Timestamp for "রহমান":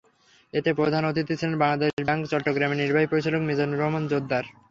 3.79-4.03